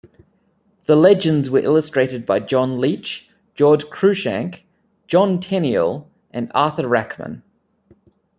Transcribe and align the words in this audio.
The 0.85 0.95
legends 0.95 1.51
were 1.51 1.59
illustrated 1.59 2.25
by 2.25 2.39
John 2.39 2.81
Leech, 2.81 3.29
George 3.53 3.85
Cruikshank, 3.91 4.61
John 5.05 5.39
Tenniel, 5.39 6.07
and 6.31 6.51
Arthur 6.55 6.87
Rackham. 6.87 7.43